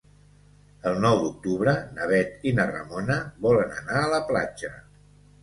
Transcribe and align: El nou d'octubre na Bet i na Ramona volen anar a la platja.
El 0.91 0.95
nou 1.03 1.19
d'octubre 1.23 1.75
na 1.97 2.07
Bet 2.13 2.47
i 2.49 2.55
na 2.61 2.67
Ramona 2.73 3.19
volen 3.45 3.77
anar 3.85 4.01
a 4.01 4.09
la 4.17 4.25
platja. 4.33 4.75